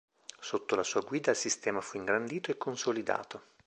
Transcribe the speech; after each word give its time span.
Sotto 0.39 0.75
la 0.75 0.81
sua 0.81 1.01
guida 1.01 1.29
il 1.29 1.37
sistema 1.37 1.79
fu 1.79 1.97
ingrandito 1.97 2.49
e 2.49 2.57
consolidato. 2.57 3.43